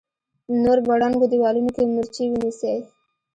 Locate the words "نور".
0.63-0.77